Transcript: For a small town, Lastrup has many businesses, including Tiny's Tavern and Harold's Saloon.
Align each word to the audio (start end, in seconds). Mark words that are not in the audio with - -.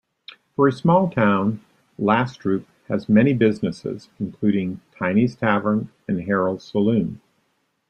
For 0.55 0.67
a 0.67 0.71
small 0.71 1.11
town, 1.11 1.59
Lastrup 1.99 2.65
has 2.87 3.07
many 3.07 3.35
businesses, 3.35 4.09
including 4.19 4.81
Tiny's 4.97 5.35
Tavern 5.35 5.89
and 6.07 6.21
Harold's 6.23 6.63
Saloon. 6.65 7.21